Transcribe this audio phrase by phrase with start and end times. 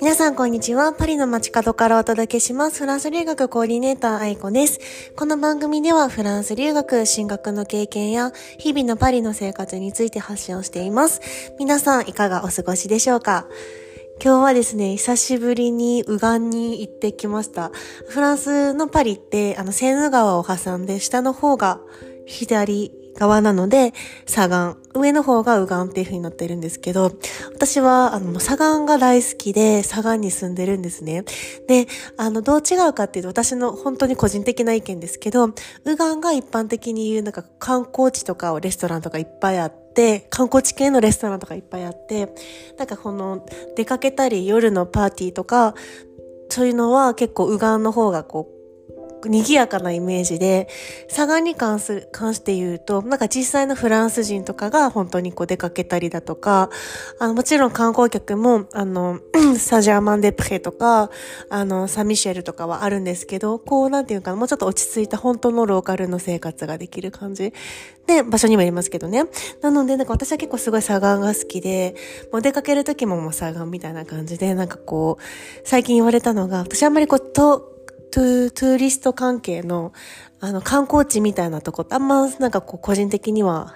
[0.00, 0.92] 皆さんこんにちは。
[0.92, 2.78] パリの街角からお届けします。
[2.78, 4.80] フランス留学コーディネーター愛子です。
[5.16, 11.20] この番組ではフランス留学、進学の経験や日々のパリの生活について発信をしています。
[11.58, 13.46] 皆さんいかがお過ごしでしょうか？
[14.22, 17.70] 今日はですね、久しぶりに右岸に行ってきました。
[18.08, 21.80] フランスのパリって、あの、セーヌ川を挟んで下の方が
[22.24, 23.92] 左側なので、
[24.26, 24.86] 左岸。
[24.94, 27.12] 上の方が右岸っていう風になってるんですけど、
[27.52, 31.24] 私は、あの、左岸が大好きで、左岸に住んでるんですね。
[31.68, 35.48] で、あの、どう違うかっていうと、私の本当に個人的な意見ですけど、
[35.84, 42.34] 右岸が一般的に言う、なんか観光地とかをレストランとかいっぱいあって、観光地系のレストランとかいっぱいあって、
[42.78, 43.44] なんかこの、
[43.76, 45.74] 出かけたり夜のパーティーとか、
[46.48, 48.55] そういうのは結構右岸の方がこう、
[49.24, 50.68] 賑やかなイメージで、
[51.08, 56.70] 佐賀に関する、関して言うと、なんか実際のフランス人とかが本当にこう出かけたりだとか、
[57.18, 59.20] あの、もちろん観光客も、あの、
[59.58, 61.10] サンジェルマン・デ・プレとか、
[61.48, 67.52] あの、サン・ミシェルとかはあるんですけど、こう、なんていうか、もうちょっと落ち着いた本当のローカルの生活ができる感じ。
[68.06, 69.24] で、場所にもよりますけどね。
[69.60, 71.94] なので、なんか私は結構すごい左岸が好きで、
[72.32, 75.22] もう出かける時ももう左岸みたいな感じで、なんかこう、
[75.64, 77.75] 最近言われたのが、私あんまりこう、と、
[78.12, 79.92] トゥー、トゥーリスト関係の、
[80.40, 83.74] あの、観光地みたいなとこってあんま、なんかこう、個人的には、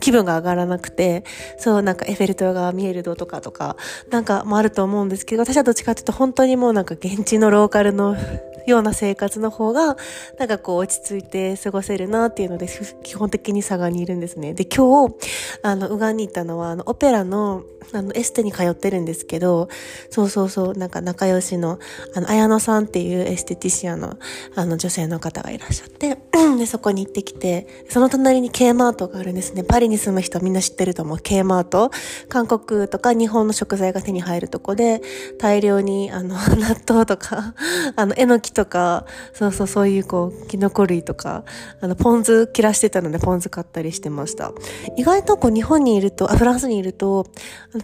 [0.00, 1.24] 気分が上がらなくて、
[1.58, 3.76] そう、なんかエフェル塔が見えるどとかとか、
[4.10, 8.16] なんかもあると思うんですけど、私はどっちかっていうと本当にもうなんか現地のローカルの
[8.66, 9.96] ような生活の方が、
[10.38, 12.68] なんかこう落ち着いて過ごせるなっていうので、
[13.02, 14.54] 基本的に佐賀にいるんですね。
[14.54, 15.14] で、今日、
[15.62, 19.68] あの、ウガンに行ったのは、あの、オペラの、あの、エステに通ってるんですけど、
[20.10, 21.78] そうそうそう、なんか仲良しの、
[22.14, 24.16] あの、綾野さんっていうエステティシアの、
[24.54, 26.18] あの、女性の方がいらっしゃって、
[26.58, 29.64] で、そこに行ってきて、その隣に K マートがあるんですね。
[29.64, 31.18] パリに住む人みんな知ってると思う。
[31.18, 31.90] K マート。
[32.28, 35.00] 韓国とか日本の食材が手に入るとこで、
[35.38, 37.54] 大量に、あの、納豆とか、
[37.96, 41.44] あの、えのきとか、そうそう、そういうこう、キノコ類とか、
[41.80, 44.52] あの、ポン酢切らしてたので、ポン酢買ったりしてました。
[44.96, 47.26] 意外とこう、日本にいると、あ、フランスにいると、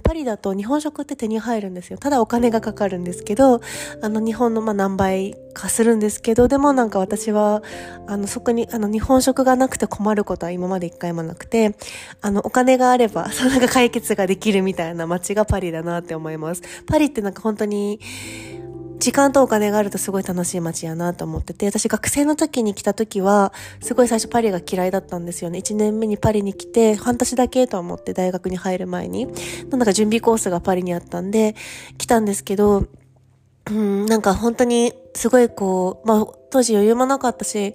[0.02, 1.98] パリだと日本食って手に入るんですよ。
[1.98, 3.60] ただお金がかかるんですけど、
[4.02, 7.62] あの、日本のまあ何倍かするんですけど、でもなんか私は、
[8.06, 11.74] あの、そこに、あの、日本食がなくて困ることは今まで一回もなくて、
[12.20, 16.62] あの、お金があれば、 そのなんか解決ができるみたいな街がパリだなって思います。
[16.86, 18.00] パリってなんか本当に、
[18.98, 25.58] 時間とお金があるとすごい楽しい街やなと思ってて、私学生の時に来た時は、すごい最初パリが嫌いだったんですよね。
[25.58, 29.28] 1年目にパリに来て、半年だけと思って大学に入る前に。
[29.70, 31.54] なんだか準備コースがパリにあったんで、
[31.98, 32.86] 来たんですけど、
[33.70, 37.74] うん、なんか本当にすごいこう、まあ、当時余裕もなかったし、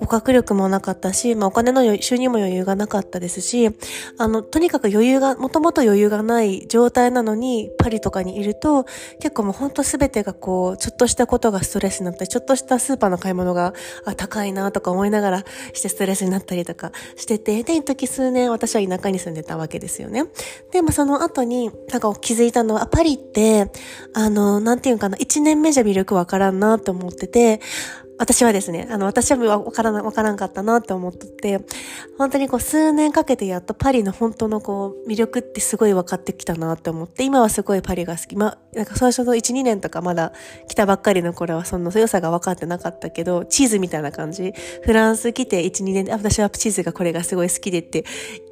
[0.00, 3.70] 語学力もなかったし、まあ、お金の収入も余裕がなかったですし、
[4.18, 8.86] あの、とにかく余裕が、もともと余裕がない状態なのに、パリとかにいると、
[9.20, 13.72] 結構もうほんと全てがこう、ちょっとしたことがストレスになったり、ちょっとしたスーパーの買い物が、
[14.04, 20.24] あ、高いなとか思いながらしてストレスになったりとかしてて、で、一時数年私は田舎に住んでたわけですよね。
[20.72, 23.70] で、まあ、その後に、なんか気づいたのは、パリって、
[24.12, 27.60] あの、なんていうかな、一年目じゃ魅力わからんなと思ってて、
[28.18, 31.60] 私はですね、あの、私はわからな、わからんかったなって思ってて、
[32.18, 38.36] 本当にこう数年かけてやっとパリの本当のこう魅力ってすごい分かってきたなって思って、今はすごいパリが好き。
[38.36, 40.32] ま、なんか最初の1、2年とかまだ
[40.66, 44.52] 来たばっかりの頃はその良さが分かってなかったけど、チーズみたいな感じ。
[44.82, 48.04] フランス来て1、2年で、私はチーズがこれがすごい好きでって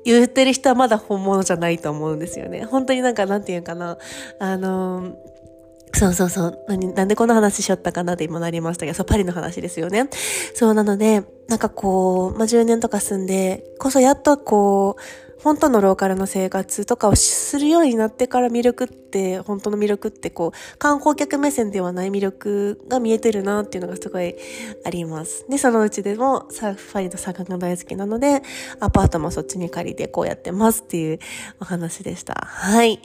[0.05, 2.65] 言ってる人はまだ本物じゃないと思うんですよね。
[2.65, 3.99] 本当になんかなんていうかな、
[4.39, 5.36] あのー
[5.97, 6.59] そうそうそう。
[6.69, 10.11] 何、なんでこの話しよったかなって今なりましたけど、そう、パリの話ですよね。
[10.55, 15.03] そう、なので、なんかこう、まあ、10年とか住んで、こそやっとこう、
[15.43, 24.35] 本当のローカルの生活とかをするようになってから魅力って、本当の魅力ってこう、観光客目線ではない魅力が見えてるなっていうのがすごい
[24.85, 25.47] あります。
[25.49, 28.43] で、そのうちでも、サーファリと坂が大好きなので、
[28.81, 31.21] アパートもそっちに借りてこうやってますっていう
[31.61, 32.35] お話でした。
[32.35, 33.01] はい。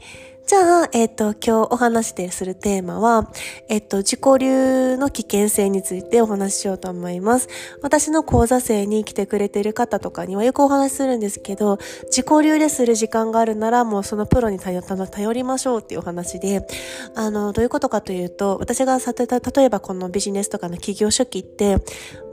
[0.45, 3.31] じゃあ、えっ、ー、と、今日お話でするテーマは、
[3.69, 7.47] えっ、ー、と、自己流の危険性についてお話ししようと思います。
[7.81, 16.67] 私の講座生に来てくれてる方とかにはよくお話しするんですけど、自己流でする時間があるならもうそのプロに頼頼りましょうっていうお話で、
[17.15, 21.77] あの、どういうことかというと、私がさてた、例えばこのビジネスとかの企業初期って、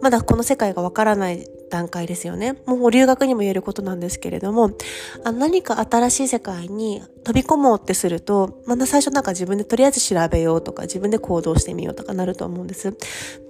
[0.03, 2.57] まだこの世界がわからない段階ですよね。
[2.67, 4.71] もう留学にも言えることなんですけれども、
[5.25, 12.95] あ何か新しい世界に飛び込もうってすると、まだ最初なんか自分でとりあえず調べようとか自分で行動してみようとかなると思うんです。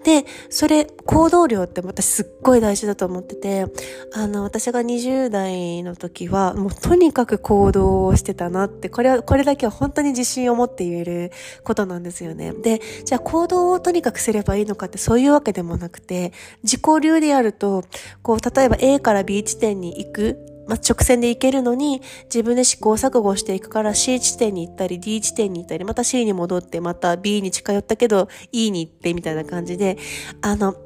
[0.05, 3.67] で、それ、行動量って私すっごい大事だと思ってて、
[4.15, 11.33] あの、私が20代の時は、もうとにかく行動をしてたなって、これは、これだけは本当に自信を持って言える
[11.65, 12.53] ことなんですよね。
[12.53, 16.33] で、じゃあ行動をとにかくすればいいのかってそういうわけでもなくて、
[16.63, 17.85] 自己流でやると、
[18.23, 29.97] こう、例えば A から B 地点に行くまあ、直線で行けるのに、自分で試行錯誤していくから C 地点に行ったり D 地点に行ったり、また C に戻って、また B に近寄ったけど E に行ってみたいな感じで、
[30.43, 30.77] あの、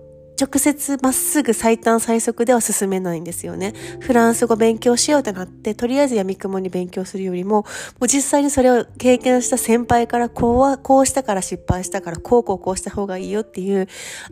[0.43, 3.75] 直接まっすぐ最短最速では進めないんですよね。
[4.01, 7.67] フランス語勉強しようってなって、とりあえず闇雲に勉強するよりも、も
[8.01, 13.87] う実際にそれを経験した先輩から、こうは、こうしたから失敗したから、こうこうこうした方がいいよっていう、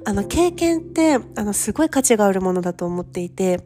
[0.04, 3.60] あの、経験って、あの、すごい価値があるものだと思っていて、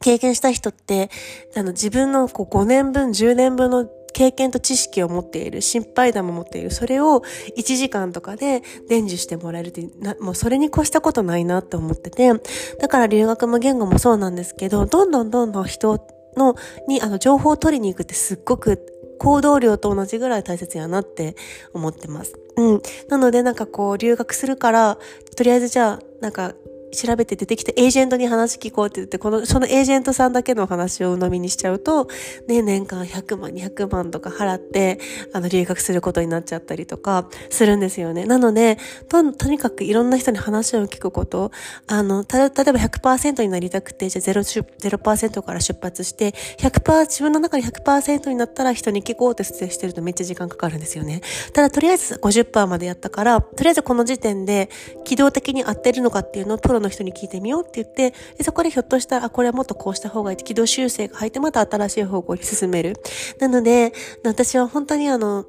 [0.00, 1.10] 経験した人って、
[1.56, 7.22] あの、自分のこう5年分、10年分の経験と知識を持っている、心配談も持っている、それを
[7.58, 9.86] 1時間とかで伝授してもらえるって、
[10.20, 12.32] もうそれに越したことないなって思ってて、
[12.80, 16.00] だから留学も言語もそうなんですけど、どんどんどんどん人
[16.34, 16.56] の、
[16.88, 18.80] に、あの、情報を取りに行くってすっごく
[19.18, 21.36] 行動量と同じぐらい大切やなって
[21.74, 22.38] 思ってます。
[22.56, 22.82] うん。
[23.10, 24.96] なのでなんかこう留学するから、
[25.36, 26.54] とりあえずじゃあ、なんか
[26.92, 32.08] 調べて出てきてエージェントに話聞こうって言って、この、そのエージェントさんだけの話を鵜呑みにしちゃうと、
[32.46, 34.98] ね、年間100万、200万とか払って、
[35.32, 38.24] あの、留学することになっちゃったりとか、するんですよね。
[38.24, 38.78] なので、
[39.08, 41.50] と、とにかくいろんな人に話を聞くこと、
[41.86, 51.20] あの、た、例えば100%になりたくて、じゃあ0、0%から出発して、100%、自分の中で100%になったら人に聞こうってしてるとめっちゃ時間かかるんですよね。
[51.52, 54.70] ただ、とりあえず50%までやったから、とりあえずこの時点で、
[55.04, 60.44] 機動的に合ってるのかっていうのをのの人に聞いてみようって言って、でそこでひょっとしたら、あ、これはもっとこうした方がいいって。
[60.44, 62.94] 軌道修正が入って、また新しい方向に進める。
[63.40, 63.92] なので、
[64.24, 65.44] 私は本当にあの、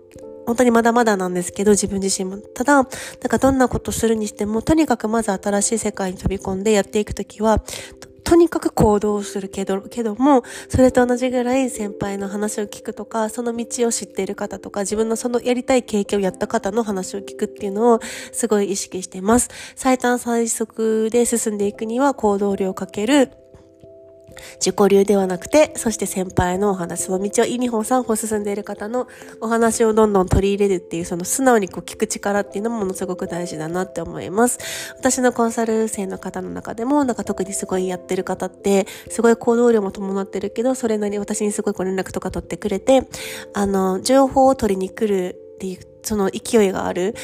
[0.47, 2.37] 本当にまだまだなんですけど、自分自身も。
[2.37, 2.85] ただ、なん
[3.29, 7.61] かどんなことするにしても、とにかくまず新しい世界に飛び込んでやっていくときは、
[8.27, 17.99] とにかく行動するけど、けども、それと同じぐらい先輩の話を聞くとか、その道を知っている方とか、自分のそのやりたい経験をやった方の話を聞くっていうのを
[18.33, 19.49] すごい意識しています。
[19.77, 23.31] 最短最速で進んでいくには行動量をかける
[24.59, 29.07] 自己流ではなくて、そして先輩のお話、その道を意味法3歩進んでいる方の
[29.41, 34.59] お話をどんどん取り入れるっていう、その素直にこう聞く力っていうのもものすごく大事だなって思います。
[34.97, 43.07] 私のコンサル生の方の中でも、なんか特にすごいやってる方って、すごい行動量も伴ってるけど、それなりに私にすごいご連絡とか取ってくれて、
[43.53, 47.15] あの、情報を取りに来るっていうその勢いがある。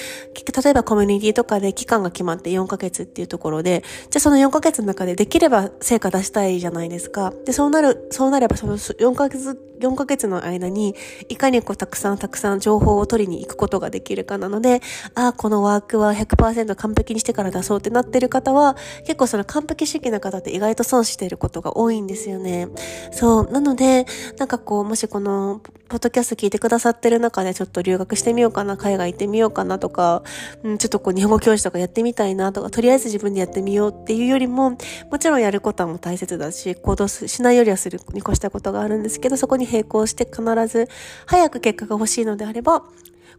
[0.64, 7.34] 例えばコミュニティとかで期間が決まって4ヶ月っていうところで、じゃあその4ヶ月の中でできれば成果出したいじゃないですか。
[7.46, 10.96] で、そうなる、そうなればその4ヶ月、4ヶ月の間に、
[11.30, 14.82] いかにこうたくさんたくさん情報を取りに行くことができるかなので、
[15.16, 18.76] ああ、このワークは100%完璧にしてから出そうってなってる方は、
[19.06, 22.68] 結構その完璧主義な方って意外と損していることが多いんですよね。
[23.12, 23.52] そう。
[23.52, 24.06] なので、
[24.38, 30.24] なんかこう、もしこの、ポッドキャスト聞いてくださってる中でちょっと留学してみようかな、海外行ってみようかなとか、
[30.64, 34.72] うん、ちょっとこう日本語教師とかやってみたいなとか、とりあえず自分でやってみようっていうよりも、
[35.12, 40.90] もちろんやることはも大切だし、行動しないよりはするに越したことがあるんですけど、そこに並行して必ず
[41.28, 42.84] 早く結果が欲しいのであれば、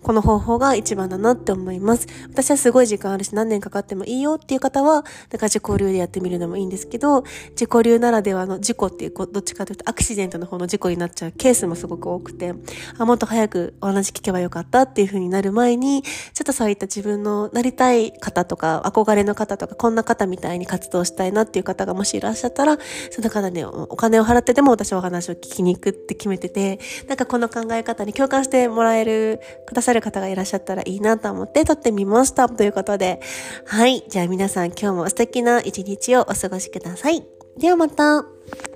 [0.02, 2.06] この方法が一番だなって思います。
[2.31, 5.02] 私はすごい時間あるし何年かかってもいいよっていう方は、なん
[5.38, 12.55] か自己流でやってみるのもいいんですけど、自己流ならではの事故っていう、どっちかというとアクシデントの方の事故になっちゃうケースもすごく多くて、
[12.99, 16.11] あ、もっと早くお話聞けばよかったっていう風になる前に、ちょ
[16.42, 22.78] っとそういった自分のなりたい方とか、憧れの方とか、こんな方みたいに活動したいなっていう方がもしいらっしゃったら、
[23.11, 26.78] その方にお金を払ってでも私はお話を聞きに行くって決めてて、
[27.09, 32.49] なんかこの考え方に共感してもらえる、くださる方がいらっしゃったらいいなと思って撮ってみました。
[32.49, 33.21] ということで。
[33.67, 34.05] はい。
[34.09, 37.25] じゃあ皆さん今日も素敵な一日をお過ごしください。
[37.59, 38.74] ではまた。